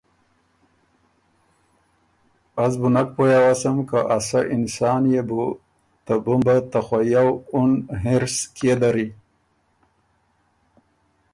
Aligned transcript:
از 2.63 2.73
بُو 2.79 2.89
نک 2.93 3.07
پویٛ 3.15 3.37
اوسم 3.45 3.77
که 3.89 3.99
ا 4.15 4.17
سۀ 4.27 4.39
انسان 4.55 5.03
يې 5.13 5.21
بو 5.29 5.43
ته 6.05 6.13
بُمبه 6.23 6.55
ته 6.71 6.79
خویؤ 6.87 7.29
اُن 7.55 7.71
حِنرص 8.01 8.37
کيې 8.55 8.73
دَری؟ 8.81 9.07